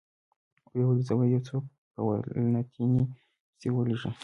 [0.71, 1.63] ویې ویل: زه به یو څوک
[1.93, 3.03] په والنتیني
[3.53, 4.13] پسې ولېږم.